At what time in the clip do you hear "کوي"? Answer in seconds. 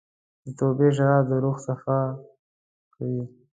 2.93-3.23